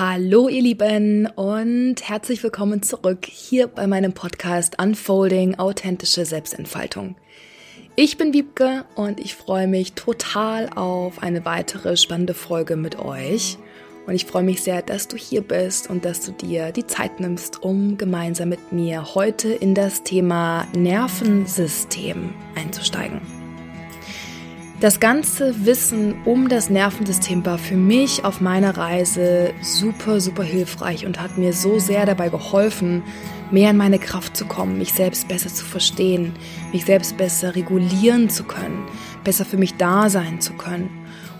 [0.00, 7.16] Hallo ihr Lieben und herzlich willkommen zurück hier bei meinem Podcast Unfolding authentische Selbstentfaltung.
[7.96, 13.58] Ich bin Wiebke und ich freue mich total auf eine weitere spannende Folge mit euch.
[14.06, 17.18] Und ich freue mich sehr, dass du hier bist und dass du dir die Zeit
[17.18, 23.37] nimmst, um gemeinsam mit mir heute in das Thema Nervensystem einzusteigen.
[24.80, 31.04] Das ganze Wissen um das Nervensystem war für mich auf meiner Reise super, super hilfreich
[31.04, 33.02] und hat mir so sehr dabei geholfen,
[33.50, 36.32] mehr in meine Kraft zu kommen, mich selbst besser zu verstehen,
[36.72, 38.86] mich selbst besser regulieren zu können,
[39.24, 40.90] besser für mich da sein zu können.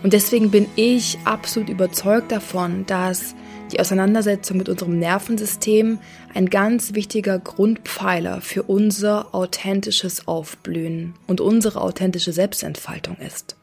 [0.03, 3.35] Und deswegen bin ich absolut überzeugt davon, dass
[3.71, 5.99] die Auseinandersetzung mit unserem Nervensystem
[6.33, 13.55] ein ganz wichtiger Grundpfeiler für unser authentisches Aufblühen und unsere authentische Selbstentfaltung ist.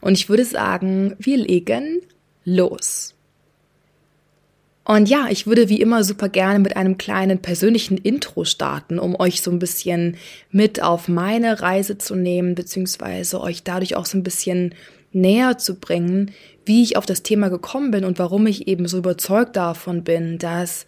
[0.00, 2.00] Und ich würde sagen, wir legen
[2.44, 3.14] los.
[4.84, 9.18] Und ja, ich würde wie immer super gerne mit einem kleinen persönlichen Intro starten, um
[9.18, 10.16] euch so ein bisschen
[10.50, 14.74] mit auf meine Reise zu nehmen, beziehungsweise euch dadurch auch so ein bisschen
[15.14, 16.32] näher zu bringen,
[16.64, 20.38] wie ich auf das Thema gekommen bin und warum ich eben so überzeugt davon bin,
[20.38, 20.86] dass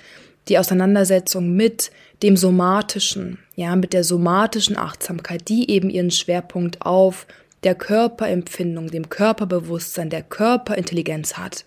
[0.49, 1.91] die Auseinandersetzung mit
[2.23, 7.27] dem somatischen, ja, mit der somatischen Achtsamkeit, die eben ihren Schwerpunkt auf
[7.63, 11.65] der Körperempfindung, dem Körperbewusstsein, der Körperintelligenz hat.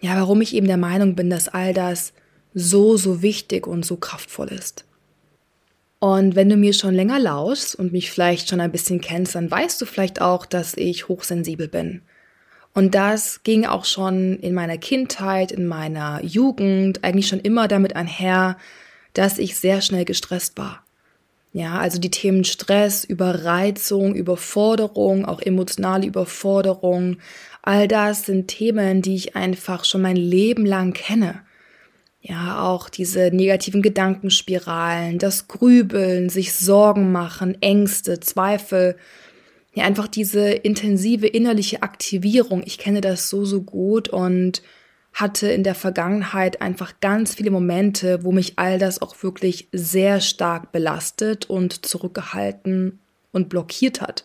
[0.00, 2.12] Ja, warum ich eben der Meinung bin, dass all das
[2.54, 4.84] so, so wichtig und so kraftvoll ist.
[6.04, 9.50] Und wenn du mir schon länger lauschst und mich vielleicht schon ein bisschen kennst, dann
[9.50, 12.02] weißt du vielleicht auch, dass ich hochsensibel bin.
[12.74, 17.96] Und das ging auch schon in meiner Kindheit, in meiner Jugend, eigentlich schon immer damit
[17.96, 18.58] einher,
[19.14, 20.84] dass ich sehr schnell gestresst war.
[21.54, 27.16] Ja, also die Themen Stress, Überreizung, Überforderung, auch emotionale Überforderung,
[27.62, 31.43] all das sind Themen, die ich einfach schon mein Leben lang kenne.
[32.26, 38.96] Ja, auch diese negativen Gedankenspiralen, das Grübeln, sich Sorgen machen, Ängste, Zweifel,
[39.74, 42.62] ja, einfach diese intensive innerliche Aktivierung.
[42.64, 44.62] Ich kenne das so, so gut und
[45.12, 50.22] hatte in der Vergangenheit einfach ganz viele Momente, wo mich all das auch wirklich sehr
[50.22, 53.00] stark belastet und zurückgehalten
[53.32, 54.24] und blockiert hat.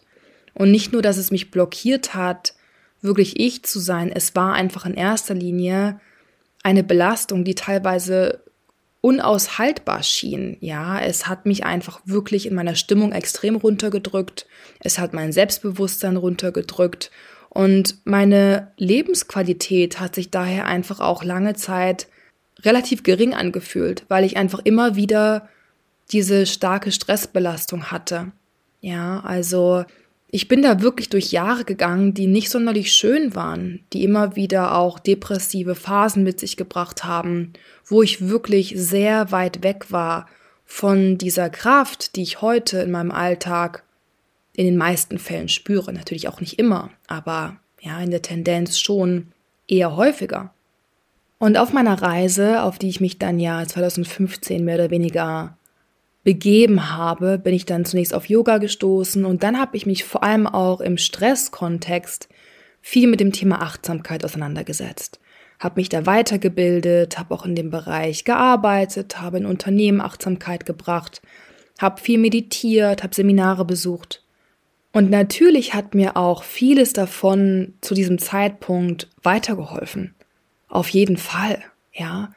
[0.53, 2.53] Und nicht nur, dass es mich blockiert hat,
[3.02, 6.00] wirklich ich zu sein, es war einfach in erster Linie
[6.64, 8.44] eine Belastung, die teilweise
[9.02, 10.58] unaushaltbar schien.
[10.59, 14.46] Ja, es hat mich einfach wirklich in meiner Stimmung extrem runtergedrückt.
[14.80, 17.12] Es hat mein Selbstbewusstsein runtergedrückt
[17.50, 22.08] und meine Lebensqualität hat sich daher einfach auch lange Zeit
[22.62, 25.47] relativ gering angefühlt, weil ich einfach immer wieder
[26.12, 28.31] diese starke Stressbelastung hatte.
[28.81, 29.86] Ja, also
[30.31, 34.75] ich bin da wirklich durch Jahre gegangen, die nicht sonderlich schön waren, die immer wieder
[34.75, 37.53] auch depressive Phasen mit sich gebracht haben,
[37.85, 40.28] wo ich wirklich sehr weit weg war
[40.66, 43.84] von dieser Kraft, die ich heute in meinem Alltag
[44.56, 45.91] in den meisten Fällen spüre.
[45.91, 49.28] Natürlich auch nicht immer, aber ja, in der Tendenz schon
[49.67, 50.53] eher häufiger.
[51.40, 55.57] Und auf meiner Reise, auf die ich mich dann ja 2015 mehr oder weniger
[56.24, 60.24] begeben habe, bin ich dann zunächst auf Yoga gestoßen und dann habe ich mich vor
[60.24, 62.30] allem auch im Stresskontext
[62.81, 65.19] viel mit dem Thema Achtsamkeit auseinandergesetzt.
[65.59, 71.22] Habe mich da weitergebildet, habe auch in dem Bereich gearbeitet, habe in Unternehmen Achtsamkeit gebracht,
[71.79, 74.24] habe viel meditiert, habe Seminare besucht.
[74.91, 80.16] Und natürlich hat mir auch vieles davon zu diesem Zeitpunkt weitergeholfen.
[80.68, 81.59] Auf jeden Fall,
[81.94, 82.31] ja.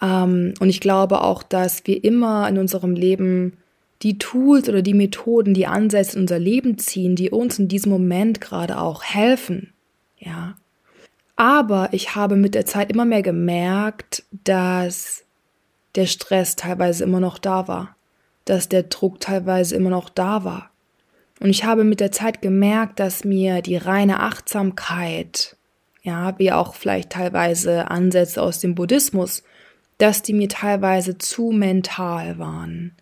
[0.00, 3.56] Ähm, und ich glaube auch, dass wir immer in unserem Leben
[4.02, 7.90] die Tools oder die Methoden, die Ansätze in unser Leben ziehen, die uns in diesem
[7.90, 9.72] Moment gerade auch helfen.
[10.18, 10.56] Ja.
[11.36, 15.24] Aber ich habe mit der Zeit immer mehr gemerkt, dass
[15.94, 17.96] der Stress teilweise immer noch da war,
[18.44, 20.70] dass der Druck teilweise immer noch da war.
[21.40, 25.56] Und ich habe mit der Zeit gemerkt, dass mir die reine Achtsamkeit,
[26.02, 29.42] ja, wie auch vielleicht teilweise Ansätze aus dem Buddhismus,
[29.98, 32.92] dass die mir teilweise zu mental waren.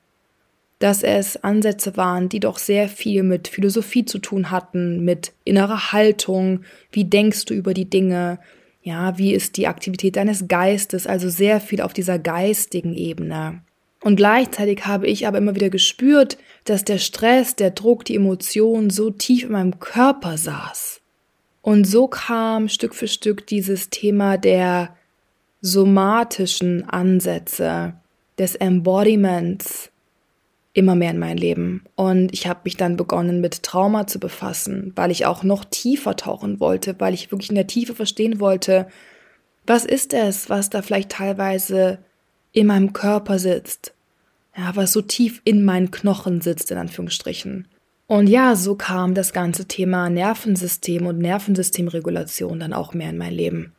[0.78, 5.92] Dass es Ansätze waren, die doch sehr viel mit Philosophie zu tun hatten, mit innerer
[5.92, 6.60] Haltung,
[6.92, 8.38] wie denkst du über die Dinge,
[8.82, 13.62] ja, wie ist die Aktivität deines Geistes, also sehr viel auf dieser geistigen Ebene.
[14.02, 18.90] Und gleichzeitig habe ich aber immer wieder gespürt, dass der Stress, der Druck, die Emotion
[18.90, 21.00] so tief in meinem Körper saß.
[21.62, 24.94] Und so kam Stück für Stück dieses Thema der
[25.64, 27.94] somatischen Ansätze
[28.38, 29.90] des Embodiments
[30.74, 31.84] immer mehr in mein Leben.
[31.96, 36.16] Und ich habe mich dann begonnen mit Trauma zu befassen, weil ich auch noch tiefer
[36.16, 38.86] tauchen wollte, weil ich wirklich in der Tiefe verstehen wollte,
[39.66, 41.96] Was ist es, was da vielleicht teilweise
[42.52, 43.94] in meinem Körper sitzt?
[44.54, 47.66] Ja, was so tief in meinen Knochen sitzt, in Anführungsstrichen.
[48.06, 53.32] Und ja, so kam das ganze Thema Nervensystem und Nervensystemregulation dann auch mehr in mein
[53.32, 53.72] Leben.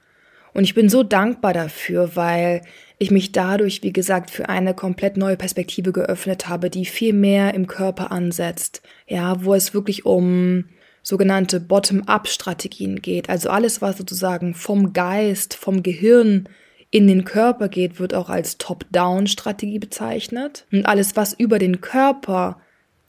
[0.56, 2.62] Und ich bin so dankbar dafür, weil
[2.98, 7.54] ich mich dadurch, wie gesagt, für eine komplett neue Perspektive geöffnet habe, die viel mehr
[7.54, 8.81] im Körper ansetzt.
[9.06, 10.63] Ja, wo es wirklich um
[11.04, 13.30] sogenannte Bottom-up-Strategien geht.
[13.30, 16.48] Also alles, was sozusagen vom Geist, vom Gehirn
[16.90, 20.66] in den Körper geht, wird auch als Top-down-Strategie bezeichnet.
[20.72, 22.62] Und alles, was über den Körper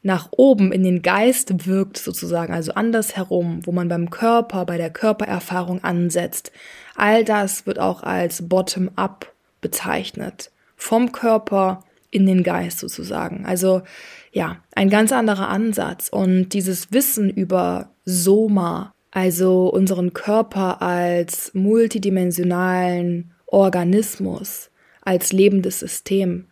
[0.06, 4.90] nach oben in den Geist wirkt, sozusagen, also andersherum, wo man beim Körper, bei der
[4.90, 6.52] Körpererfahrung ansetzt,
[6.94, 10.52] all das wird auch als Bottom-up bezeichnet.
[10.76, 11.82] Vom Körper
[12.12, 13.46] in den Geist sozusagen.
[13.46, 13.82] Also
[14.30, 16.08] ja, ein ganz anderer Ansatz.
[16.08, 24.70] Und dieses Wissen über Soma, also unseren Körper als multidimensionalen Organismus,
[25.02, 26.46] als lebendes System,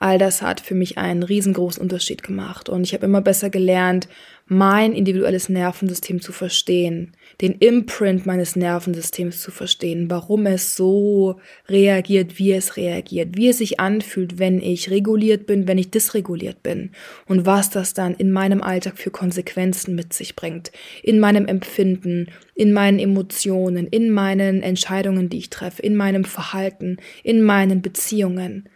[0.00, 2.68] all das hat für mich einen riesengroßen Unterschied gemacht.
[2.68, 4.08] Und ich habe immer besser gelernt,
[4.50, 7.12] mein individuelles Nervensystem zu verstehen,
[7.42, 13.58] den Imprint meines Nervensystems zu verstehen, warum es so reagiert, wie es reagiert, wie es
[13.58, 16.92] sich anfühlt, wenn ich reguliert bin, wenn ich dysreguliert bin
[17.26, 20.72] und was das dann in meinem Alltag für Konsequenzen mit sich bringt,
[21.02, 26.96] in meinem Empfinden, in meinen Emotionen, in meinen Entscheidungen, die ich treffe, in meinem Verhalten,
[27.22, 28.68] in meinen Beziehungen.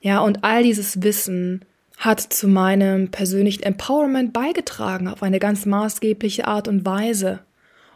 [0.00, 1.64] Ja, und all dieses Wissen
[1.96, 7.40] hat zu meinem persönlichen Empowerment beigetragen auf eine ganz maßgebliche Art und Weise.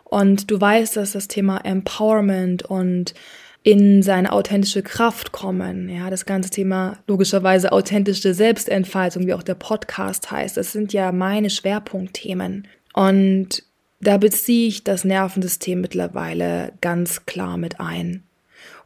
[0.05, 3.14] Und du weißt, dass das Thema Empowerment und
[3.62, 9.55] in seine authentische Kraft kommen, ja, das ganze Thema logischerweise authentische Selbstentfaltung, wie auch der
[9.55, 12.67] Podcast heißt, das sind ja meine Schwerpunktthemen.
[12.94, 13.62] Und
[14.00, 18.25] da beziehe ich das Nervensystem mittlerweile ganz klar mit ein.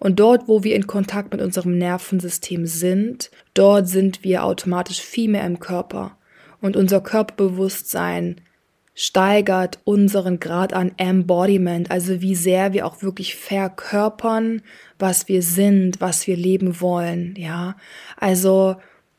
[0.05, 5.31] Und dort, wo wir in Kontakt mit unserem Nervensystem sind, dort sind wir automatisch viel
[5.31, 6.19] mehr im Körper.
[6.61, 8.43] Und unser Körperbewusstsein
[8.95, 14.61] steigert unseren Grad an Embodiment, also wie sehr wir auch wirklich verkörpern,
[14.99, 17.75] was wir sind, was wir leben wollen, ja.
[18.19, 18.77] Also,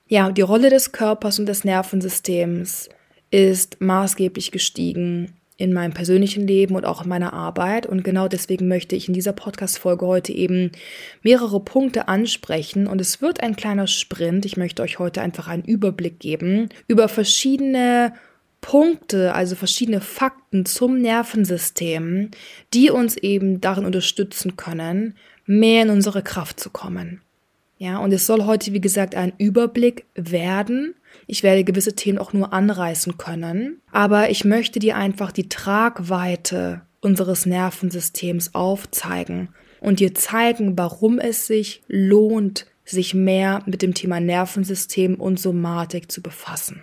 [0.08, 2.90] ja, die Rolle des Körpers und des Nervensystems
[3.32, 7.86] ist maßgeblich gestiegen in meinem persönlichen Leben und auch in meiner Arbeit.
[7.86, 10.72] Und genau deswegen möchte ich in dieser Podcast-Folge heute eben
[11.24, 12.88] mehrere Punkte ansprechen.
[12.88, 14.46] Und es wird ein kleiner Sprint.
[14.46, 18.14] Ich möchte euch heute einfach einen Überblick geben über verschiedene
[18.60, 22.32] Punkte, also verschiedene Fakten zum Nervensystem,
[22.74, 25.16] die uns eben darin unterstützen können,
[25.46, 27.22] mehr in unsere Kraft zu kommen.
[27.78, 30.96] Ja, und es soll heute, wie gesagt, ein Überblick werden
[31.28, 33.82] ich werde gewisse Themen auch nur anreißen können.
[33.92, 39.50] Aber ich möchte dir einfach die Tragweite unseres Nervensystems aufzeigen
[39.80, 46.12] und dir zeigen, warum es sich lohnt, sich mehr mit dem Thema Nervensystem und Somatik
[46.12, 46.82] zu befassen.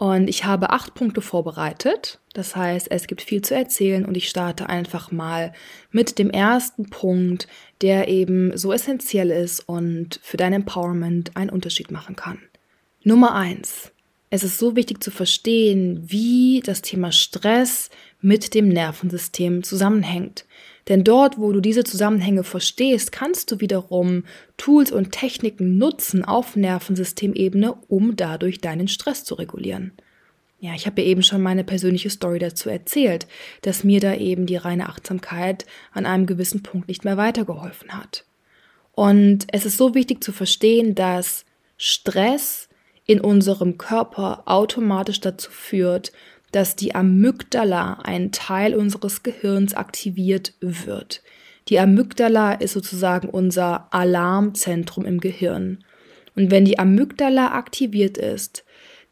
[0.00, 2.20] Und ich habe acht Punkte vorbereitet.
[2.32, 5.52] Das heißt, es gibt viel zu erzählen und ich starte einfach mal
[5.90, 7.46] mit dem ersten Punkt,
[7.82, 12.38] der eben so essentiell ist und für dein Empowerment einen Unterschied machen kann.
[13.04, 13.92] Nummer eins.
[14.30, 17.90] Es ist so wichtig zu verstehen, wie das Thema Stress
[18.22, 20.46] mit dem Nervensystem zusammenhängt.
[20.88, 24.24] Denn dort, wo du diese Zusammenhänge verstehst, kannst du wiederum
[24.56, 29.92] Tools und Techniken nutzen auf Nervensystemebene, um dadurch deinen Stress zu regulieren.
[30.58, 33.26] Ja, ich habe ja eben schon meine persönliche Story dazu erzählt,
[33.62, 38.24] dass mir da eben die reine Achtsamkeit an einem gewissen Punkt nicht mehr weitergeholfen hat.
[38.92, 41.46] Und es ist so wichtig zu verstehen, dass
[41.78, 42.68] Stress
[43.06, 46.12] in unserem Körper automatisch dazu führt,
[46.52, 51.22] dass die Amygdala, ein Teil unseres Gehirns, aktiviert wird.
[51.68, 55.84] Die Amygdala ist sozusagen unser Alarmzentrum im Gehirn.
[56.34, 58.64] Und wenn die Amygdala aktiviert ist,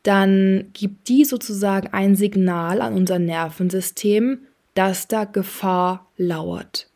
[0.02, 4.40] dann gibt die sozusagen ein Signal an unser Nervensystem,
[4.74, 6.88] dass da Gefahr lauert.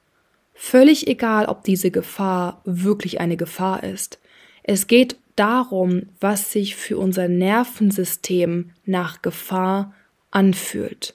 [0.54, 4.20] Völlig egal, ob diese Gefahr wirklich eine Gefahr ist.
[4.62, 9.94] Es geht darum, was sich für unser Nervensystem nach Gefahr
[10.32, 11.14] anfühlt.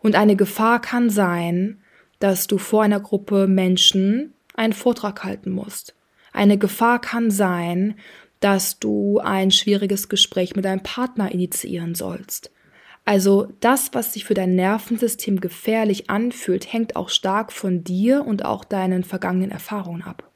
[0.00, 1.80] Und eine Gefahr kann sein,
[2.18, 5.94] dass du vor einer Gruppe Menschen einen Vortrag halten musst.
[6.32, 7.94] Eine Gefahr kann sein,
[8.40, 12.50] dass du ein schwieriges Gespräch mit deinem Partner initiieren sollst.
[13.04, 18.44] Also das, was sich für dein Nervensystem gefährlich anfühlt, hängt auch stark von dir und
[18.44, 20.30] auch deinen vergangenen Erfahrungen ab.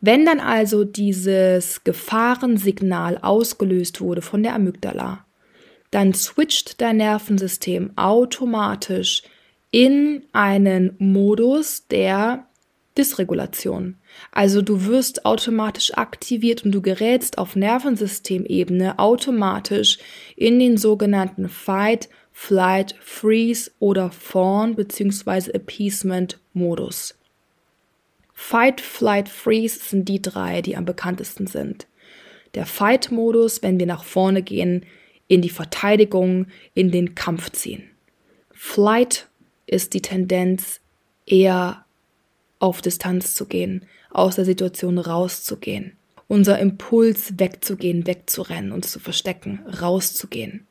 [0.00, 5.24] Wenn dann also dieses Gefahrensignal ausgelöst wurde von der Amygdala,
[5.92, 9.22] dann switcht dein Nervensystem automatisch
[9.70, 12.46] in einen Modus, der
[12.96, 13.96] Dysregulation.
[14.32, 19.98] Also du wirst automatisch aktiviert und du gerätst auf Nervensystemebene automatisch
[20.34, 25.52] in den sogenannten Fight, Flight, Freeze oder Fawn bzw.
[25.54, 27.14] Appeasement Modus.
[28.32, 31.86] Fight, Flight, Freeze sind die drei, die am bekanntesten sind.
[32.54, 34.84] Der Fight-Modus, wenn wir nach vorne gehen,
[35.32, 37.84] in die Verteidigung, in den Kampf ziehen.
[38.50, 39.30] Flight
[39.64, 40.82] ist die Tendenz,
[41.24, 41.86] eher
[42.58, 45.96] auf Distanz zu gehen, aus der Situation rauszugehen.
[46.28, 50.66] Unser Impuls wegzugehen, wegzurennen, uns zu verstecken, rauszugehen.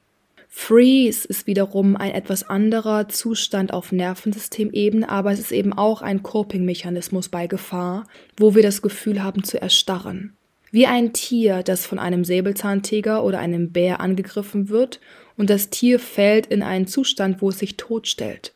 [0.47, 6.21] Freeze ist wiederum ein etwas anderer Zustand auf Nervensystemebene, aber es ist eben auch ein
[6.21, 8.05] Coping-Mechanismus bei Gefahr,
[8.37, 10.35] wo wir das Gefühl haben zu erstarren.
[10.71, 15.01] Wie ein Tier, das von einem Säbelzahntiger oder einem Bär angegriffen wird
[15.37, 18.53] und das Tier fällt in einen Zustand, wo es sich totstellt.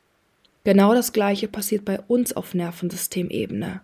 [0.63, 3.81] Genau das Gleiche passiert bei uns auf Nervensystemebene.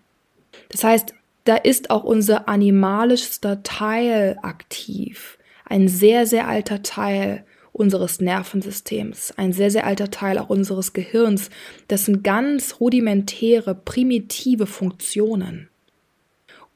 [0.69, 5.37] Das heißt, da ist auch unser animalischster Teil aktiv.
[5.65, 11.49] Ein sehr, sehr alter Teil, unseres Nervensystems, ein sehr, sehr alter Teil auch unseres Gehirns.
[11.87, 15.70] Das sind ganz rudimentäre, primitive Funktionen.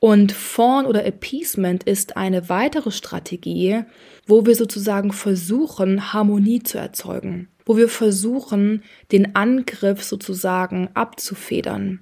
[0.06, 3.86] Und Fawn oder Appeasement ist eine weitere Strategie,
[4.28, 12.02] wo wir sozusagen versuchen, Harmonie zu erzeugen, wo wir versuchen, den Angriff sozusagen abzufedern.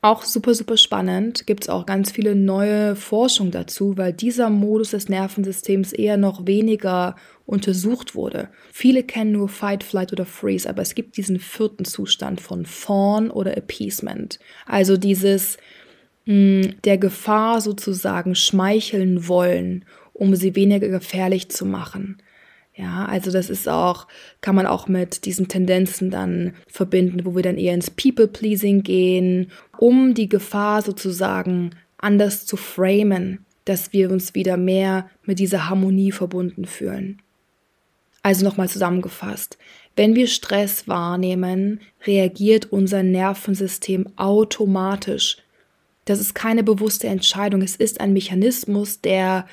[0.00, 1.46] Auch super, super spannend.
[1.46, 6.46] Gibt es auch ganz viele neue Forschung dazu, weil dieser Modus des Nervensystems eher noch
[6.46, 8.48] weniger untersucht wurde.
[8.72, 13.30] Viele kennen nur Fight, Flight oder Freeze, aber es gibt diesen vierten Zustand von Fawn
[13.30, 14.38] oder Appeasement.
[14.64, 15.58] Also dieses
[16.26, 22.18] der Gefahr sozusagen schmeicheln wollen, um sie weniger gefährlich zu machen.
[22.74, 24.06] Ja, also das ist auch,
[24.42, 29.50] kann man auch mit diesen Tendenzen dann verbinden, wo wir dann eher ins People-Pleasing gehen,
[29.78, 36.12] um die Gefahr sozusagen anders zu framen, dass wir uns wieder mehr mit dieser Harmonie
[36.12, 37.22] verbunden fühlen.
[38.22, 39.56] Also nochmal zusammengefasst.
[39.94, 45.38] Wenn wir Stress wahrnehmen, reagiert unser Nervensystem automatisch.
[46.06, 47.60] Das ist keine bewusste Entscheidung.
[47.60, 49.46] Es ist ein Mechanismus, der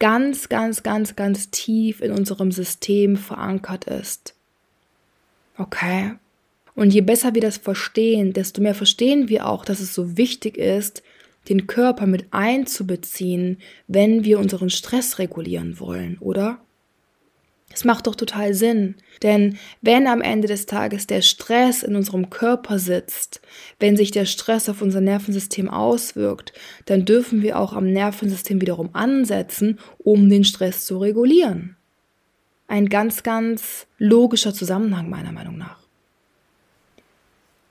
[0.00, 4.34] ganz, ganz, ganz, ganz tief in unserem System verankert ist.
[5.56, 6.14] Okay?
[6.74, 10.56] Und je besser wir das verstehen, desto mehr verstehen wir auch, dass es so wichtig
[10.56, 11.02] ist,
[11.48, 16.58] den Körper mit einzubeziehen, wenn wir unseren Stress regulieren wollen, oder?
[17.72, 22.28] Es macht doch total Sinn, denn wenn am Ende des Tages der Stress in unserem
[22.28, 23.40] Körper sitzt,
[23.78, 26.52] wenn sich der Stress auf unser Nervensystem auswirkt,
[26.86, 31.76] dann dürfen wir auch am Nervensystem wiederum ansetzen, um den Stress zu regulieren.
[32.66, 35.78] Ein ganz, ganz logischer Zusammenhang meiner Meinung nach.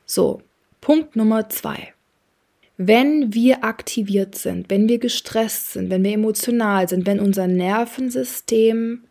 [0.06, 0.42] So,
[0.80, 1.94] Punkt Nummer zwei.
[2.78, 9.04] Wenn wir aktiviert sind, wenn wir gestresst sind, wenn wir emotional sind, wenn unser Nervensystem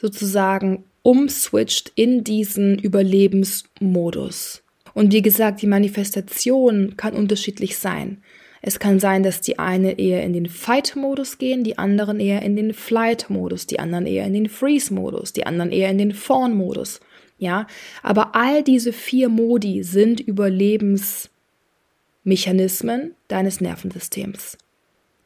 [0.00, 4.62] sozusagen umswitcht in diesen Überlebensmodus.
[4.94, 8.22] Und wie gesagt, die Manifestation kann unterschiedlich sein.
[8.62, 12.56] Es kann sein, dass die eine eher in den Fight-Modus gehen, die anderen eher in
[12.56, 17.00] den Flight-Modus, die anderen eher in den Freeze-Modus, die anderen eher in den Fawn-Modus.
[17.38, 17.66] Ja,
[18.02, 24.58] aber all diese vier Modi sind Überlebensmechanismen deines Nervensystems.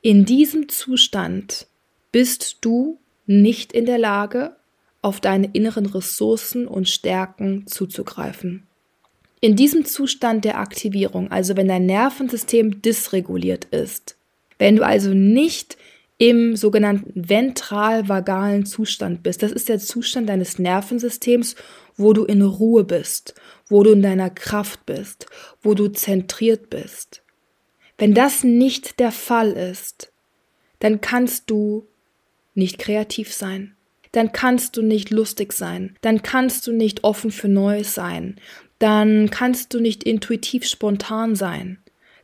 [0.00, 1.66] In diesem Zustand
[2.12, 4.54] bist du nicht in der Lage,
[5.04, 8.66] auf deine inneren Ressourcen und Stärken zuzugreifen.
[9.40, 14.16] In diesem Zustand der Aktivierung, also wenn dein Nervensystem dysreguliert ist,
[14.58, 15.76] wenn du also nicht
[16.16, 21.56] im sogenannten ventral-vagalen Zustand bist, das ist der Zustand deines Nervensystems,
[21.96, 23.34] wo du in Ruhe bist,
[23.68, 25.26] wo du in deiner Kraft bist,
[25.60, 27.22] wo du zentriert bist.
[27.98, 30.12] Wenn das nicht der Fall ist,
[30.78, 31.86] dann kannst du
[32.54, 33.74] nicht kreativ sein
[34.14, 38.36] dann kannst du nicht lustig sein, dann kannst du nicht offen für Neues sein,
[38.78, 41.78] dann kannst du nicht intuitiv spontan sein,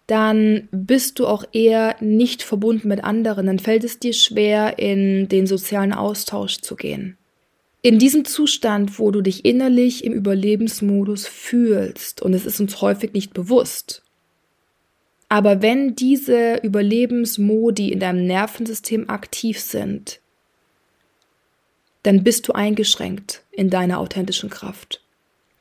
[0.06, 5.28] dann bist du auch eher nicht verbunden mit anderen, dann fällt es dir schwer, in
[5.28, 7.18] den sozialen Austausch zu gehen.
[7.82, 13.14] In diesem Zustand, wo du dich innerlich im Überlebensmodus fühlst, und es ist uns häufig
[13.14, 14.04] nicht bewusst,
[15.28, 20.20] aber wenn diese Überlebensmodi in deinem Nervensystem aktiv sind,
[22.02, 25.04] dann bist du eingeschränkt in deiner authentischen Kraft.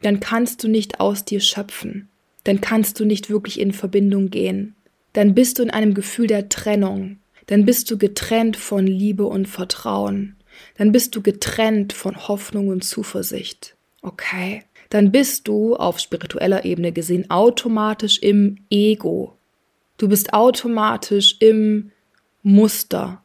[0.02, 2.10] Dann kannst du nicht aus dir schöpfen.
[2.44, 4.76] Dann kannst du nicht wirklich in Verbindung gehen.
[5.14, 7.20] Dann bist du in einem Gefühl der Trennung.
[7.48, 10.38] Dann bist du getrennt von Liebe und Vertrauen.
[10.78, 13.76] Dann bist du getrennt von Hoffnung und Zuversicht.
[14.02, 14.64] Okay?
[14.90, 19.36] dann bist du auf spiritueller Ebene gesehen automatisch im Ego.
[19.98, 21.92] Du bist automatisch im
[22.42, 23.24] Muster,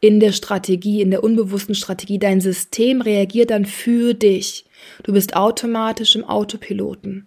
[0.00, 2.18] in der Strategie, in der unbewussten Strategie.
[2.18, 4.64] Dein System reagiert dann für dich.
[5.02, 7.26] Du bist automatisch im Autopiloten.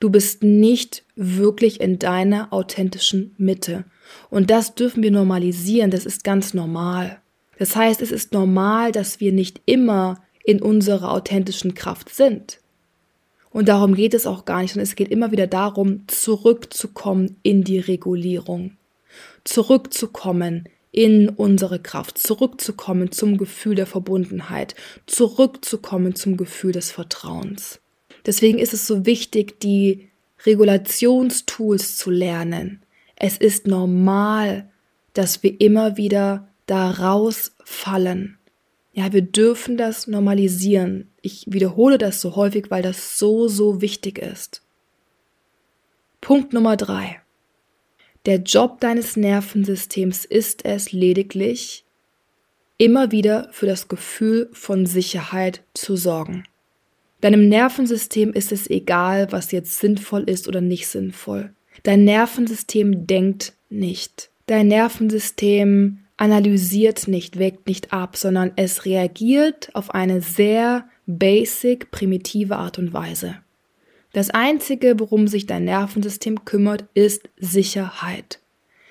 [0.00, 3.84] Du bist nicht wirklich in deiner authentischen Mitte.
[4.30, 5.90] Und das dürfen wir normalisieren.
[5.90, 7.20] Das ist ganz normal.
[7.58, 12.60] Das heißt, es ist normal, dass wir nicht immer in unserer authentischen Kraft sind.
[13.50, 17.64] Und darum geht es auch gar nicht, sondern es geht immer wieder darum, zurückzukommen in
[17.64, 18.76] die Regulierung,
[19.44, 24.74] zurückzukommen in unsere Kraft, zurückzukommen zum Gefühl der Verbundenheit,
[25.06, 27.80] zurückzukommen zum Gefühl des Vertrauens.
[28.26, 30.08] Deswegen ist es so wichtig, die
[30.44, 32.82] Regulationstools zu lernen.
[33.16, 34.70] Es ist normal,
[35.12, 38.38] dass wir immer wieder da rausfallen.
[38.92, 41.10] Ja, wir dürfen das normalisieren.
[41.22, 44.62] Ich wiederhole das so häufig, weil das so, so wichtig ist.
[46.20, 47.20] Punkt Nummer drei.
[48.26, 51.84] Der Job deines Nervensystems ist es lediglich,
[52.76, 56.44] immer wieder für das Gefühl von Sicherheit zu sorgen.
[57.20, 61.52] Deinem Nervensystem ist es egal, was jetzt sinnvoll ist oder nicht sinnvoll.
[61.82, 64.30] Dein Nervensystem denkt nicht.
[64.46, 72.56] Dein Nervensystem analysiert nicht, wägt nicht ab, sondern es reagiert auf eine sehr basic, primitive
[72.56, 73.36] Art und Weise.
[74.18, 78.40] Das Einzige, worum sich dein Nervensystem kümmert, ist Sicherheit.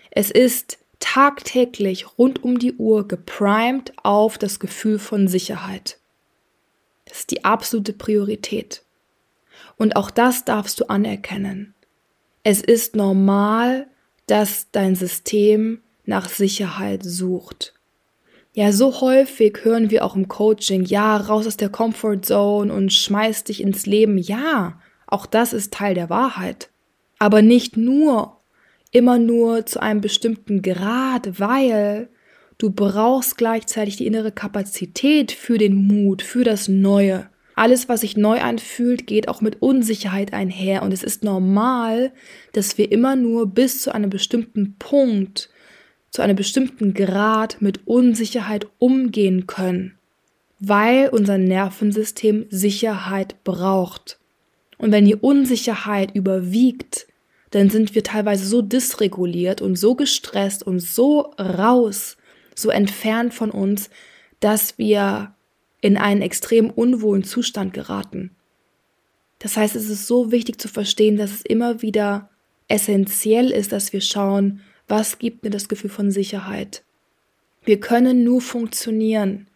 [0.10, 5.98] Es ist tagtäglich rund um die Uhr geprimed auf das Gefühl von Sicherheit.
[7.03, 8.84] Das ist die absolute Priorität.
[9.75, 11.74] Und auch das darfst du anerkennen.
[12.43, 13.88] Es ist normal,
[14.27, 17.74] dass dein System nach Sicherheit sucht.
[18.53, 22.93] Ja, so häufig hören wir auch im Coaching, ja, raus aus der Comfort Zone und
[22.93, 24.17] schmeiß dich ins Leben.
[24.17, 26.69] Ja, auch das ist Teil der Wahrheit.
[27.19, 28.37] Aber nicht nur,
[28.91, 32.09] immer nur zu einem bestimmten Grad, weil
[32.57, 37.29] du brauchst gleichzeitig die innere Kapazität für den Mut, für das Neue.
[37.55, 42.11] Alles, was sich neu anfühlt, geht auch mit Unsicherheit einher und es ist normal,
[42.53, 45.50] dass wir immer nur bis zu einem bestimmten Punkt,
[46.11, 49.98] zu einem bestimmten Grad mit Unsicherheit umgehen können,
[50.59, 54.20] weil unser Nervensystem Sicherheit braucht.
[54.77, 57.07] Und wenn die Unsicherheit überwiegt,
[57.51, 62.18] dann sind wir teilweise so dysreguliert und so gestresst und so raus,
[62.55, 63.90] so entfernt von uns,
[64.40, 65.33] dass wir
[65.81, 68.31] in einen extrem unwohlen Zustand geraten.
[69.40, 72.29] Das heißt, es ist so wichtig zu verstehen, dass es immer wieder
[72.68, 76.83] essentiell ist, dass wir schauen, was gibt mir das Gefühl von Sicherheit.
[77.63, 79.48] Wir können nur funktionieren.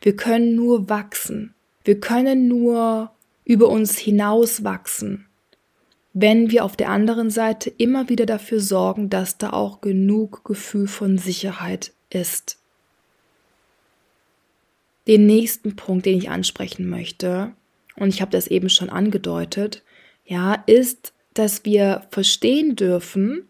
[0.00, 1.54] Wir können nur wachsen.
[1.84, 3.12] Wir können nur
[3.48, 5.26] über uns hinauswachsen,
[6.12, 10.86] wenn wir auf der anderen Seite immer wieder dafür sorgen, dass da auch genug Gefühl
[10.86, 12.58] von Sicherheit ist.
[15.06, 17.54] Den nächsten Punkt, den ich ansprechen möchte,
[17.96, 19.82] und ich habe das eben schon angedeutet,
[20.26, 23.48] ja, ist, dass wir verstehen dürfen,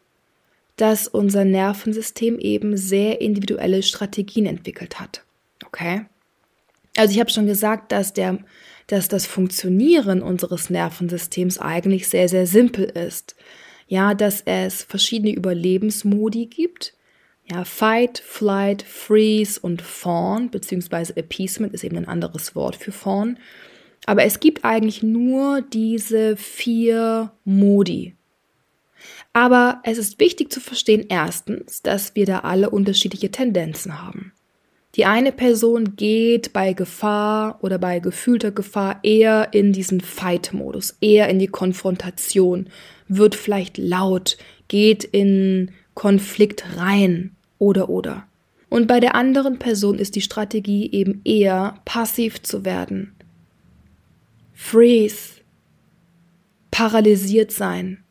[0.77, 5.25] dass unser Nervensystem eben sehr individuelle Strategien entwickelt hat.
[5.67, 6.07] Okay?
[6.97, 8.39] Also ich habe schon gesagt, dass der
[8.89, 13.37] dass das Funktionieren unseres Nervensystems eigentlich sehr, sehr simpel ist.
[13.87, 16.95] Ja, dass es verschiedene Überlebensmodi gibt.
[17.51, 23.39] Ja, Fight, Flight, Freeze und Fawn, beziehungsweise Appeasement ist eben ein anderes Wort für Fawn.
[24.05, 28.15] Aber es gibt eigentlich nur diese vier Modi.
[29.33, 34.33] Aber es ist wichtig zu verstehen, erstens, dass wir da alle unterschiedliche Tendenzen haben.
[34.99, 41.29] Die eine Person geht bei Gefahr oder bei gefühlter Gefahr eher in diesen Fight-Modus, eher
[41.29, 42.69] in die Konfrontation,
[43.07, 48.27] wird vielleicht laut, geht in Konflikt rein oder oder.
[48.71, 53.15] Und bei der anderen Person ist die Strategie eben eher passiv zu werden.
[54.53, 55.35] Freeze.
[56.73, 58.03] Paralysiert sein.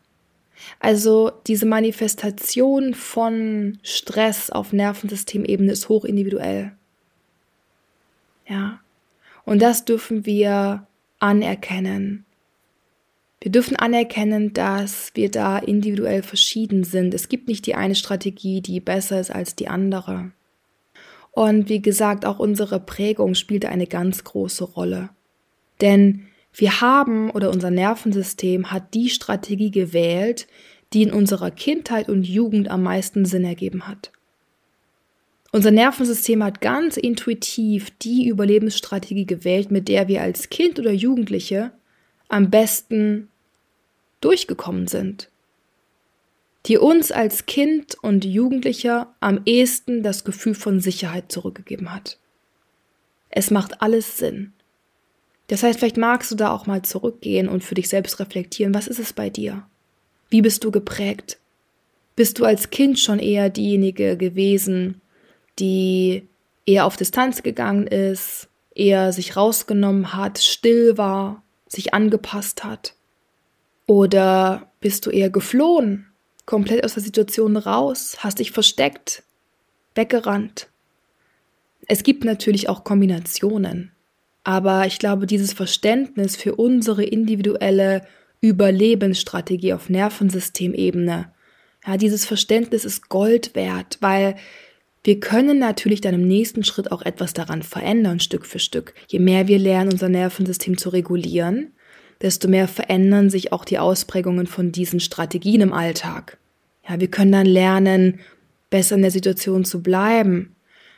[0.80, 6.77] Also diese Manifestation von Stress auf Nervensystemebene ist hochindividuell.
[8.48, 8.80] Ja.
[9.44, 10.86] Und das dürfen wir
[11.18, 12.24] anerkennen.
[13.40, 17.14] Wir dürfen anerkennen, dass wir da individuell verschieden sind.
[17.14, 20.32] Es gibt nicht die eine Strategie, die besser ist als die andere.
[21.30, 25.10] Und wie gesagt, auch unsere Prägung spielt eine ganz große Rolle.
[25.80, 30.48] Denn wir haben oder unser Nervensystem hat die Strategie gewählt,
[30.92, 34.10] die in unserer Kindheit und Jugend am meisten Sinn ergeben hat.
[35.50, 41.72] Unser Nervensystem hat ganz intuitiv die Überlebensstrategie gewählt, mit der wir als Kind oder Jugendliche
[42.28, 43.28] am besten
[44.20, 45.30] durchgekommen sind,
[46.66, 52.18] die uns als Kind und Jugendlicher am ehesten das Gefühl von Sicherheit zurückgegeben hat.
[53.30, 54.52] Es macht alles Sinn.
[55.46, 58.86] Das heißt, vielleicht magst du da auch mal zurückgehen und für dich selbst reflektieren, was
[58.86, 59.66] ist es bei dir?
[60.28, 61.38] Wie bist du geprägt?
[62.16, 65.00] Bist du als Kind schon eher diejenige gewesen,
[65.58, 66.28] die
[66.66, 72.94] eher auf Distanz gegangen ist, eher sich rausgenommen hat, still war, sich angepasst hat?
[73.86, 76.06] Oder bist du eher geflohen,
[76.46, 79.22] komplett aus der Situation raus, hast dich versteckt,
[79.94, 80.68] weggerannt?
[81.86, 83.92] Es gibt natürlich auch Kombinationen,
[84.44, 88.06] aber ich glaube, dieses Verständnis für unsere individuelle
[88.40, 91.32] Überlebensstrategie auf Nervensystemebene,
[91.86, 94.36] ja, dieses Verständnis ist Gold wert, weil
[95.04, 98.94] wir können natürlich dann im nächsten Schritt auch etwas daran verändern, Stück für Stück.
[99.08, 101.72] Je mehr wir lernen, unser Nervensystem zu regulieren,
[102.20, 106.38] desto mehr verändern sich auch die Ausprägungen von diesen Strategien im Alltag.
[106.88, 108.20] Ja, wir können dann lernen,
[108.70, 110.56] besser in der Situation zu bleiben,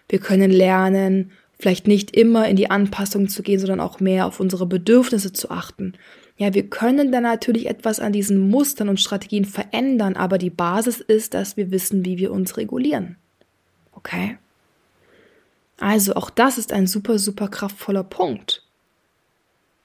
[0.09, 4.41] wir können lernen, vielleicht nicht immer in die Anpassung zu gehen, sondern auch mehr auf
[4.41, 5.93] unsere Bedürfnisse zu achten.
[6.37, 11.01] Ja, wir können dann natürlich etwas an diesen Mustern und Strategien verändern, aber die Basis
[11.01, 13.17] ist, dass wir wissen, wie wir uns regulieren.
[14.01, 14.39] Okay?
[15.79, 18.63] Also auch das ist ein super, super kraftvoller Punkt.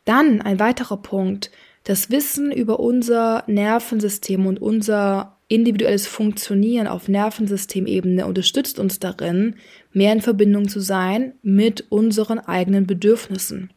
[0.03, 1.51] Dann ein weiterer Punkt,
[1.83, 9.55] das Wissen über unser Nervensystem und unser individuelles Funktionieren auf Nervensystemebene unterstützt uns darin,
[9.93, 13.71] mehr in Verbindung zu sein mit unseren eigenen Bedürfnissen.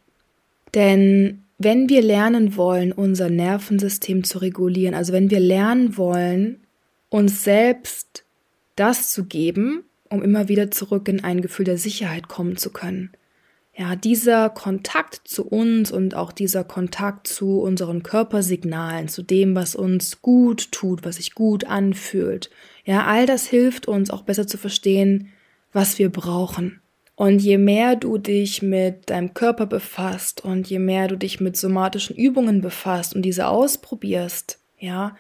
[0.74, 6.60] Denn wenn wir lernen wollen, unser Nervensystem zu regulieren, also wenn wir lernen wollen,
[7.10, 8.24] uns selbst
[8.76, 13.10] das zu geben, um immer wieder zurück in ein Gefühl der Sicherheit kommen zu können,
[13.76, 19.76] ja, dieser Kontakt zu uns und auch dieser Kontakt zu unseren Körpersignalen, zu dem, was
[19.76, 22.50] uns gut tut, was sich gut anfühlt,
[22.84, 25.28] ja, all das hilft uns auch besser zu verstehen,
[25.72, 26.80] was wir brauchen.
[27.14, 31.56] Und je mehr du dich mit deinem Körper befasst und je mehr du dich mit
[31.56, 35.16] somatischen Übungen befasst und diese ausprobierst, ja,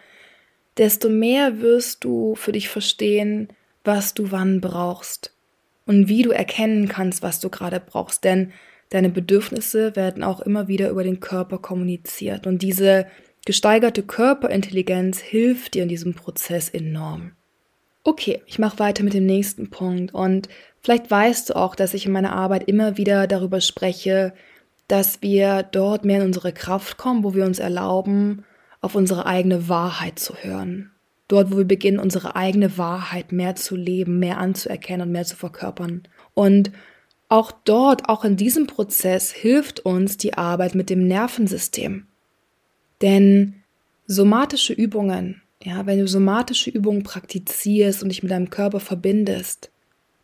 [0.76, 3.48] desto mehr wirst du für dich verstehen,
[3.84, 5.34] was du wann brauchst
[5.86, 8.24] und wie du erkennen kannst, was du gerade brauchst.
[8.24, 8.52] Denn
[8.90, 12.46] deine Bedürfnisse werden auch immer wieder über den Körper kommuniziert.
[12.46, 13.06] Und diese
[13.46, 17.32] gesteigerte Körperintelligenz hilft dir in diesem Prozess enorm.
[18.04, 20.14] Okay, ich mache weiter mit dem nächsten Punkt.
[20.14, 20.48] Und
[20.80, 24.34] vielleicht weißt du auch, dass ich in meiner Arbeit immer wieder darüber spreche,
[24.88, 28.44] dass wir dort mehr in unsere Kraft kommen, wo wir uns erlauben,
[28.80, 30.90] auf unsere eigene Wahrheit zu hören.
[31.28, 35.36] Dort, wo wir beginnen, unsere eigene Wahrheit mehr zu leben, mehr anzuerkennen und mehr zu
[35.36, 36.02] verkörpern.
[36.34, 36.72] Und
[37.28, 42.06] auch dort, auch in diesem Prozess hilft uns die Arbeit mit dem Nervensystem.
[43.02, 43.62] Denn
[44.06, 49.70] somatische Übungen, ja, wenn du somatische Übungen praktizierst und dich mit deinem Körper verbindest,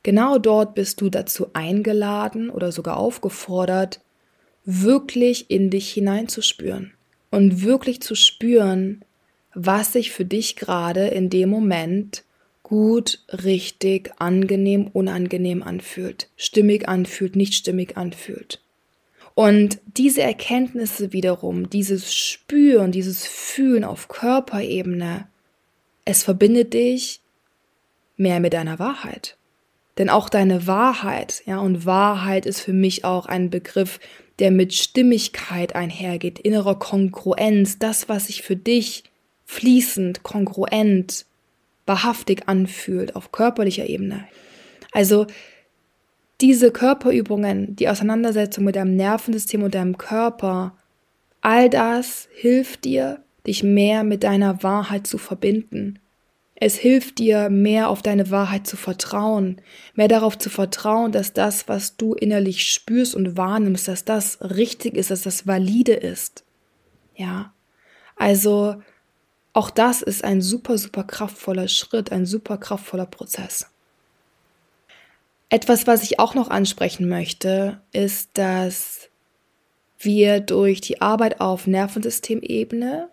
[0.02, 4.00] genau dort bist du dazu eingeladen oder sogar aufgefordert,
[4.64, 6.94] wirklich in dich hineinzuspüren
[7.30, 9.04] und wirklich zu spüren,
[9.54, 12.24] was sich für dich gerade in dem Moment
[12.62, 18.60] gut, richtig, angenehm, unangenehm anfühlt, stimmig anfühlt, nicht stimmig anfühlt.
[19.34, 25.26] Und diese Erkenntnisse wiederum, dieses Spüren, dieses Fühlen auf Körperebene,
[26.04, 27.20] es verbindet dich
[28.16, 29.36] mehr mit deiner Wahrheit.
[29.98, 34.00] Denn auch deine Wahrheit, ja, und Wahrheit ist für mich auch ein Begriff,
[34.38, 39.04] der mit Stimmigkeit einhergeht, innerer Kongruenz, das, was sich für dich
[39.44, 41.26] fließend, kongruent,
[41.86, 44.26] wahrhaftig anfühlt auf körperlicher Ebene.
[44.92, 45.26] Also
[46.40, 50.76] diese Körperübungen, die Auseinandersetzung mit deinem Nervensystem und deinem Körper,
[51.40, 55.98] all das hilft dir, dich mehr mit deiner Wahrheit zu verbinden.
[56.56, 59.60] Es hilft dir, mehr auf deine Wahrheit zu vertrauen,
[59.94, 64.96] mehr darauf zu vertrauen, dass das, was du innerlich spürst und wahrnimmst, dass das richtig
[64.96, 66.44] ist, dass das valide ist.
[67.16, 67.52] Ja.
[68.16, 68.76] Also,
[69.54, 73.70] auch das ist ein super, super kraftvoller Schritt, ein super kraftvoller Prozess.
[75.48, 79.08] Etwas, was ich auch noch ansprechen möchte, ist, dass
[79.98, 83.08] wir durch die Arbeit auf Nervensystemebene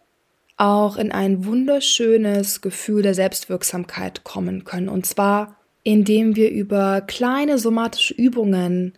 [0.58, 4.90] auch in ein wunderschönes Gefühl der Selbstwirksamkeit kommen können.
[4.90, 8.94] Und zwar, indem wir über kleine somatische Übungen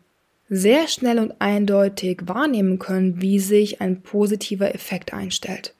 [0.47, 5.73] sehr schnell und eindeutig wahrnehmen können, wie sich ein positiver Effekt einstellt.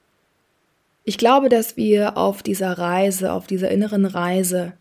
[1.04, 4.74] Ich glaube, dass wir auf dieser Reise, auf dieser inneren Reise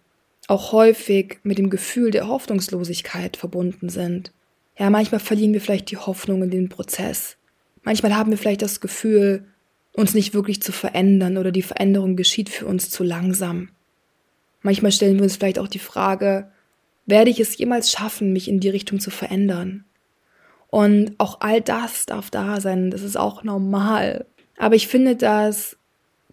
[0.48, 4.32] auch häufig mit dem Gefühl der Hoffnungslosigkeit verbunden sind.
[4.78, 7.36] Ja, manchmal verlieren wir vielleicht die Hoffnung in den Prozess.
[7.82, 9.46] Manchmal haben wir vielleicht das Gefühl,
[9.92, 13.70] uns nicht wirklich zu verändern oder die Veränderung geschieht für uns zu langsam.
[14.62, 16.50] Manchmal stellen wir uns vielleicht auch die Frage,
[17.04, 19.84] werde ich es jemals schaffen, mich in die Richtung zu verändern?
[20.68, 24.26] Und auch all das darf da sein, das ist auch normal.
[24.56, 25.76] Aber ich finde, dass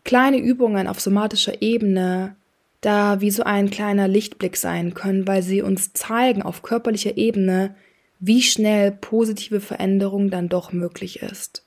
[0.03, 2.35] kleine Übungen auf somatischer Ebene
[2.81, 7.75] da wie so ein kleiner Lichtblick sein können, weil sie uns zeigen auf körperlicher Ebene,
[8.19, 11.65] wie schnell positive Veränderung dann doch möglich ist.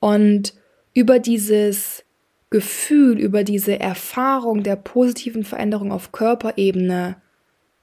[0.00, 0.54] Und
[0.94, 2.04] über dieses
[2.50, 7.16] Gefühl, über diese Erfahrung der positiven Veränderung auf Körperebene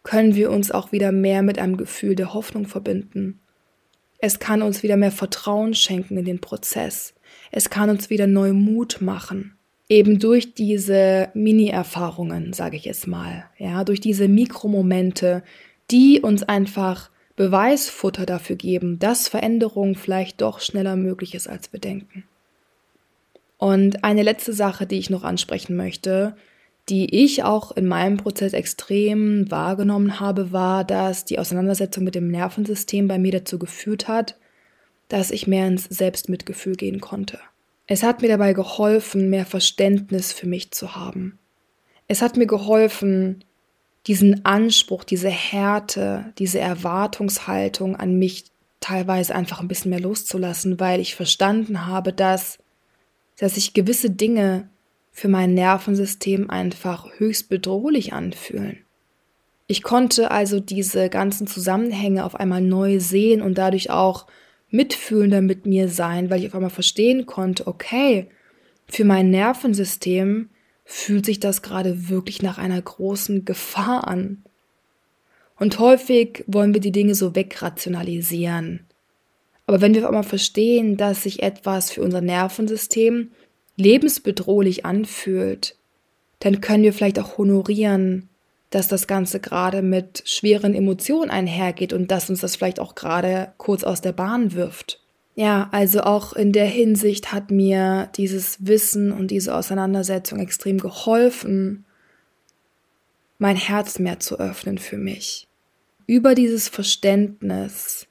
[0.04, 3.40] können wir uns auch wieder mehr mit einem Gefühl der Hoffnung verbinden.
[4.20, 7.14] Es kann uns wieder mehr Vertrauen schenken in den Prozess.
[7.52, 9.56] Es kann uns wieder neu Mut machen.
[9.90, 15.44] Eben durch diese Mini-Erfahrungen, sage ich es mal, ja, durch diese Mikromomente,
[15.92, 21.80] die uns einfach Beweisfutter dafür geben, dass Veränderung vielleicht doch schneller möglich ist, als wir
[21.80, 22.24] denken.
[23.58, 26.36] Und eine letzte Sache, die ich noch ansprechen möchte,
[26.90, 32.30] die ich auch in meinem Prozess extrem wahrgenommen habe, war, dass die Auseinandersetzung mit dem
[32.30, 34.36] Nervensystem bei mir dazu geführt hat,
[35.12, 37.38] dass ich mehr ins Selbstmitgefühl gehen konnte.
[37.86, 41.38] Es hat mir dabei geholfen, mehr Verständnis für mich zu haben.
[42.08, 43.44] Es hat mir geholfen,
[44.08, 48.46] diesen Anspruch, diese Härte, diese Erwartungshaltung an mich
[48.80, 52.58] teilweise einfach ein bisschen mehr loszulassen, weil ich verstanden habe, dass,
[53.38, 54.70] dass sich gewisse Dinge
[55.12, 58.78] für mein Nervensystem einfach höchst bedrohlich anfühlen.
[59.68, 64.28] Ich konnte also diese ganzen Zusammenhänge auf einmal neu sehen und dadurch auch
[64.72, 68.28] mitfühlender mit mir sein, weil ich auf einmal verstehen konnte, okay,
[68.88, 70.50] für mein Nervensystem
[70.86, 74.44] fühlt sich das gerade wirklich nach einer großen Gefahr an.
[75.58, 78.88] Und häufig wollen wir die Dinge so wegrationalisieren.
[79.68, 83.32] Aber wenn wir auf einmal verstehen, dass sich etwas für unser Nervensystem
[83.78, 85.76] lebensbedrohlich anfühlt,
[86.40, 88.28] dann können wir vielleicht auch honorieren,
[88.72, 93.54] dass das Ganze gerade mit schweren Emotionen einhergeht und dass uns das vielleicht auch gerade
[93.58, 95.02] kurz aus der Bahn wirft.
[95.36, 101.86] Ja, also auch in der Hinsicht hat mir dieses Wissen und diese Auseinandersetzung extrem geholfen,
[103.38, 105.48] mein Herz mehr zu öffnen für mich.
[106.06, 108.08] Über dieses Verständnis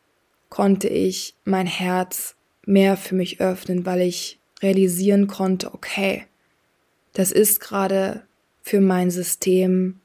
[0.48, 6.26] konnte ich mein Herz mehr für mich öffnen, weil ich realisieren konnte, okay,
[7.12, 8.24] das ist gerade
[8.62, 9.99] für mein System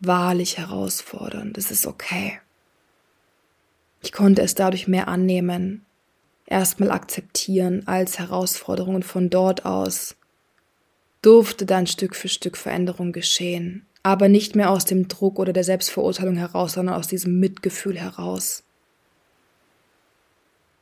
[0.00, 1.56] wahrlich herausfordernd.
[1.56, 2.40] Das ist okay.
[4.02, 5.84] Ich konnte es dadurch mehr annehmen
[6.48, 10.16] erstmal akzeptieren als Herausforderung und von dort aus
[11.22, 15.64] durfte dann Stück für Stück Veränderung geschehen, aber nicht mehr aus dem Druck oder der
[15.64, 18.62] Selbstverurteilung heraus, sondern aus diesem Mitgefühl heraus.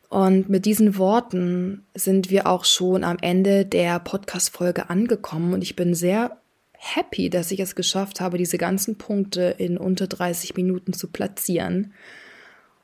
[0.08, 5.74] Und mit diesen Worten sind wir auch schon am Ende der Podcast-Folge angekommen und ich
[5.74, 6.36] bin sehr
[6.78, 11.92] happy, dass ich es geschafft habe, diese ganzen Punkte in unter 30 Minuten zu platzieren.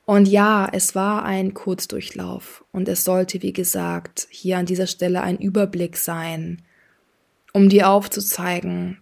[0.05, 5.23] Und ja, es war ein Kurzdurchlauf und es sollte, wie gesagt, hier an dieser Stelle
[5.23, 6.63] ein Überblick sein,
[7.53, 8.99] um dir aufzuzeigen,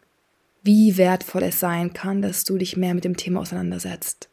[0.63, 4.29] wie wertvoll es sein kann, dass du dich mehr mit dem Thema auseinandersetzt.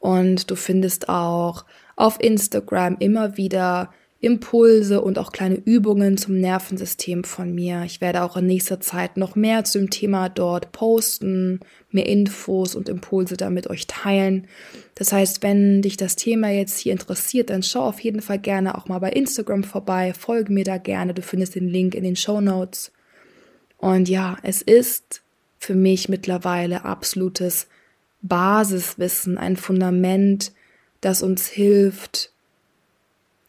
[0.00, 7.24] Und du findest auch auf Instagram immer wieder Impulse und auch kleine Übungen zum Nervensystem
[7.24, 7.82] von mir.
[7.84, 11.58] Ich werde auch in nächster Zeit noch mehr zu dem Thema dort posten,
[11.90, 14.46] mehr Infos und Impulse damit euch teilen.
[14.94, 18.78] Das heißt, wenn dich das Thema jetzt hier interessiert, dann schau auf jeden Fall gerne
[18.78, 22.14] auch mal bei Instagram vorbei, folge mir da gerne, du findest den Link in den
[22.14, 22.92] Show Notes.
[23.78, 25.22] Und ja, es ist
[25.58, 27.66] für mich mittlerweile absolutes
[28.20, 30.52] Basiswissen, ein Fundament,
[31.00, 32.32] das uns hilft,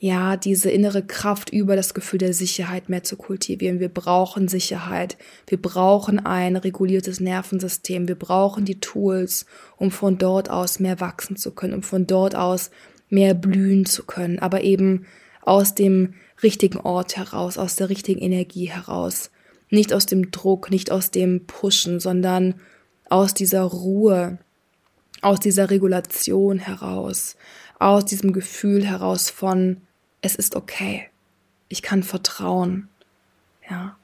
[0.03, 3.79] ja, diese innere Kraft über das Gefühl der Sicherheit mehr zu kultivieren.
[3.79, 5.17] Wir brauchen Sicherheit.
[5.47, 8.09] Wir brauchen ein reguliertes Nervensystem.
[8.09, 9.45] Wir brauchen die Tools,
[9.77, 12.69] um von dort aus mehr wachsen zu können, um von dort aus
[13.07, 15.05] mehr blühen zu können, aber eben
[15.41, 19.31] aus dem richtigen Ort heraus, aus der richtigen Energie heraus.
[19.69, 22.55] Nicht aus dem Druck, nicht aus dem Pushen, sondern
[23.09, 24.37] aus dieser Ruhe,
[25.21, 27.37] aus dieser Regulation heraus,
[27.79, 29.77] aus diesem Gefühl heraus von
[30.23, 31.09] es ist okay.
[31.69, 32.87] Ich kann vertrauen.
[33.69, 33.97] Ja.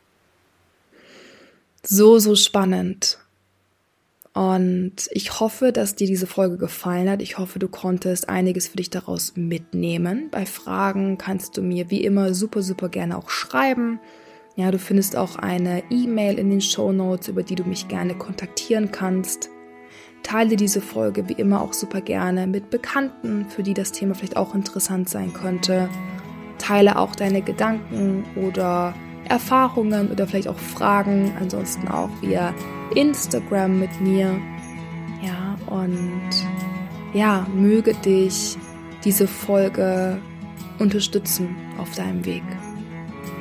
[1.83, 3.17] So, so spannend.
[4.33, 7.21] Und ich hoffe, dass dir diese Folge gefallen hat.
[7.21, 10.29] Ich hoffe, du konntest einiges für dich daraus mitnehmen.
[10.29, 13.99] Bei Fragen kannst du mir wie immer super, super gerne auch schreiben.
[14.55, 18.17] Ja, du findest auch eine E-Mail in den Show Notes, über die du mich gerne
[18.17, 19.49] kontaktieren kannst.
[20.23, 24.37] Teile diese Folge wie immer auch super gerne mit Bekannten, für die das Thema vielleicht
[24.37, 25.89] auch interessant sein könnte.
[26.57, 28.93] Teile auch deine Gedanken oder
[29.25, 32.53] Erfahrungen oder vielleicht auch Fragen, ansonsten auch via
[32.95, 34.39] Instagram mit mir.
[35.23, 36.29] Ja, und
[37.13, 38.57] ja, möge dich
[39.03, 40.21] diese Folge
[40.79, 42.43] unterstützen auf deinem Weg.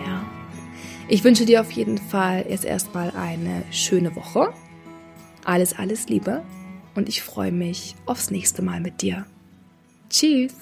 [0.06, 0.24] Ja.
[1.08, 4.52] Ich wünsche dir auf jeden Fall jetzt erstmal eine schöne Woche.
[5.44, 6.42] Alles, alles Liebe
[6.98, 9.24] und ich freue mich aufs nächste Mal mit dir.
[10.10, 10.52] Tschüss!